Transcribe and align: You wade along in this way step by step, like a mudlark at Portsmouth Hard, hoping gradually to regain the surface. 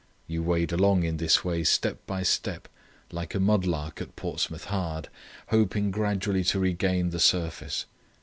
You 0.25 0.41
wade 0.41 0.71
along 0.71 1.03
in 1.03 1.17
this 1.17 1.45
way 1.45 1.63
step 1.63 1.99
by 2.07 2.23
step, 2.23 2.67
like 3.11 3.35
a 3.35 3.39
mudlark 3.39 4.01
at 4.01 4.15
Portsmouth 4.15 4.63
Hard, 4.65 5.09
hoping 5.49 5.91
gradually 5.91 6.43
to 6.45 6.57
regain 6.57 7.11
the 7.11 7.19
surface. 7.19 7.85